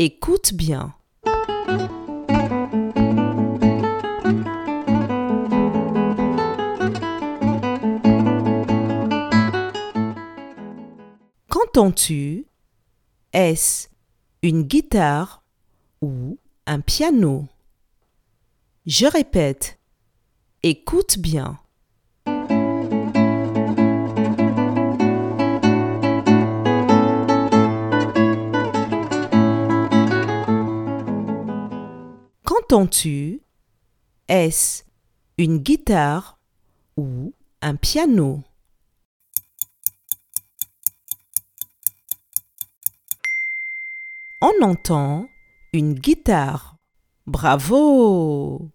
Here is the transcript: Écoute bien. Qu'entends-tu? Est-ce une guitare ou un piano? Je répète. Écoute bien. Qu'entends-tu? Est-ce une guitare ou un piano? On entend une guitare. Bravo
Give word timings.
Écoute 0.00 0.54
bien. 0.54 0.94
Qu'entends-tu? 11.48 12.46
Est-ce 13.32 13.88
une 14.44 14.62
guitare 14.62 15.42
ou 16.00 16.38
un 16.68 16.78
piano? 16.78 17.48
Je 18.86 19.06
répète. 19.06 19.80
Écoute 20.62 21.18
bien. 21.18 21.58
Qu'entends-tu? 32.48 33.42
Est-ce 34.26 34.84
une 35.36 35.58
guitare 35.58 36.40
ou 36.96 37.34
un 37.60 37.76
piano? 37.76 38.42
On 44.40 44.62
entend 44.62 45.28
une 45.74 45.92
guitare. 45.92 46.78
Bravo 47.26 48.70